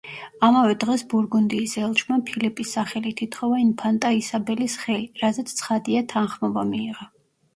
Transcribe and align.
ამავე 0.45 0.75
დღეს 0.83 1.01
ბურგუნდიის 1.09 1.75
ელჩმა 1.81 2.15
ფილიპის 2.29 2.71
სახელით 2.77 3.21
ითხოვა 3.27 3.59
ინფანტა 3.65 4.11
ისაბელის 4.21 4.77
ხელი, 4.85 5.05
რაზეც 5.25 5.53
ცხადია 5.59 6.05
თანხმობა 6.15 6.65
მიიღო. 6.71 7.07